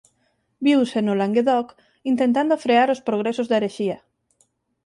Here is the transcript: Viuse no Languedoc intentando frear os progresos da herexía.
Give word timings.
Viuse 0.67 0.99
no 1.03 1.13
Languedoc 1.21 1.67
intentando 2.11 2.61
frear 2.63 2.87
os 2.95 3.03
progresos 3.07 3.47
da 3.47 3.57
herexía. 3.59 3.97